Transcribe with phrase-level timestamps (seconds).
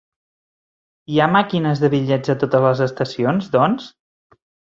[1.15, 3.93] Hi ha màquines de bitllets a totes les estacions doncs?